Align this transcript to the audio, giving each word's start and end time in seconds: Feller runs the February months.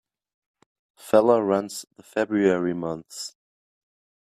Feller 0.97 1.43
runs 1.45 1.85
the 1.95 2.01
February 2.01 2.73
months. 2.73 3.35